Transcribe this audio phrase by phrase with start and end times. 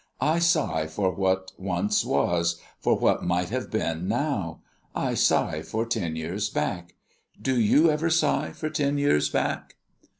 [0.19, 4.61] I sigh for what once was, for what might have been now.
[4.95, 6.95] I sigh for Ten Years Back.
[7.39, 9.75] Do you ever sigh for Ten Years Back?"